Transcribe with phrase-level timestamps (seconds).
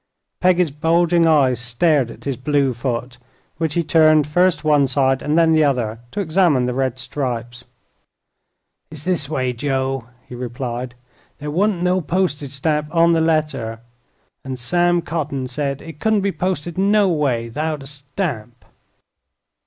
[0.39, 3.19] Peggy's bulging eyes stared at his blue foot,
[3.57, 7.65] which he turned first one side and then the other to examine the red stripes.
[8.89, 10.95] "It's this way, Joe," he replied;
[11.37, 13.79] "there wa'n't no postige stamp on the letter,
[14.43, 18.65] an' Sam Cotting said it couldn't be posted no way 'thout a stamp."